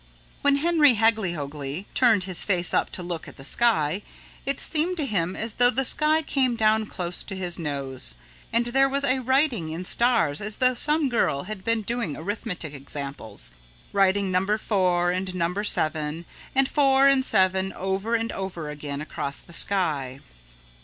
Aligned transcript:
When 0.41 0.55
Henry 0.55 0.95
Hagglyhoagly 0.95 1.85
turned 1.93 2.23
his 2.23 2.43
face 2.43 2.73
up 2.73 2.89
to 2.93 3.03
look 3.03 3.27
at 3.27 3.37
the 3.37 3.43
sky 3.43 4.01
it 4.47 4.59
seemed 4.59 4.97
to 4.97 5.05
him 5.05 5.35
as 5.35 5.53
though 5.53 5.69
the 5.69 5.85
sky 5.85 6.23
came 6.23 6.55
down 6.55 6.87
close 6.87 7.21
to 7.21 7.35
his 7.35 7.59
nose, 7.59 8.15
and 8.51 8.65
there 8.65 8.89
was 8.89 9.03
a 9.03 9.19
writing 9.19 9.69
in 9.69 9.85
stars 9.85 10.41
as 10.41 10.57
though 10.57 10.73
some 10.73 11.07
girl 11.07 11.43
had 11.43 11.63
been 11.63 11.83
doing 11.83 12.17
arithmetic 12.17 12.73
examples, 12.73 13.51
writing 13.93 14.31
number 14.31 14.57
4 14.57 15.11
and 15.11 15.35
number 15.35 15.63
7 15.63 16.25
and 16.55 16.67
4 16.67 17.07
and 17.07 17.23
7 17.23 17.71
over 17.73 18.15
and 18.15 18.31
over 18.31 18.71
again 18.71 19.01
across 19.01 19.37
the 19.39 19.53
sky. 19.53 20.19